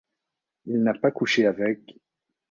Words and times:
Il 0.65 0.81
n’a 0.81 0.95
pas 0.95 1.11
couché 1.11 1.45
avec... 1.45 1.99